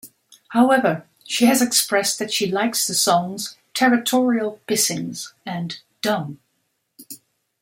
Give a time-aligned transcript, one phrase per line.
[0.47, 6.39] However, she has expressed that she likes the songs "Territorial Pissings" and "Dumb".